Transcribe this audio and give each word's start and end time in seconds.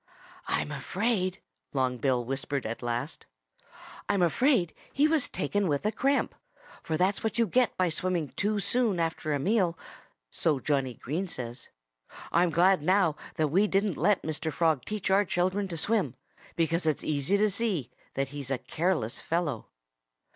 "I'm 0.47 0.71
afraid" 0.71 1.43
Long 1.75 1.99
Bill 1.99 2.25
whispered 2.25 2.65
at 2.65 2.81
last 2.81 3.27
"I'm 4.09 4.23
afraid 4.23 4.73
he 4.91 5.07
was 5.07 5.29
taken 5.29 5.67
with 5.67 5.85
a 5.85 5.91
cramp, 5.91 6.33
for 6.81 6.97
that's 6.97 7.23
what 7.23 7.37
you 7.37 7.45
get 7.45 7.77
by 7.77 7.89
swimming 7.89 8.29
too 8.29 8.59
soon 8.59 8.99
after 8.99 9.31
a 9.31 9.37
meal 9.37 9.77
so 10.31 10.59
Johnnie 10.59 10.95
Green 10.95 11.27
says.... 11.27 11.69
I'm 12.31 12.49
glad 12.49 12.81
now 12.81 13.15
that 13.35 13.49
we 13.49 13.67
didn't 13.67 13.95
let 13.95 14.23
Mr. 14.23 14.51
Frog 14.51 14.85
teach 14.85 15.11
our 15.11 15.23
children 15.23 15.67
to 15.67 15.77
swim, 15.77 16.15
because 16.55 16.87
it's 16.87 17.03
easy 17.03 17.37
to 17.37 17.51
see 17.51 17.91
that 18.15 18.29
he's 18.29 18.49
a 18.49 18.57
careless 18.57 19.19
fellow." 19.21 19.67